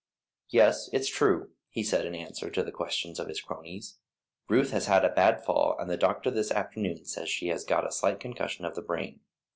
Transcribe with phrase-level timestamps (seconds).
[0.49, 3.99] "Yes, it's true," he said in answer to the questions of his cronies,
[4.49, 7.63] "Ruth has had a bad fall, and the doctor this afternoon says as she has
[7.63, 9.19] got a slight concussion of the brain.